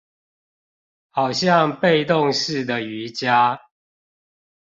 [1.11, 3.59] 好像被動式的瑜珈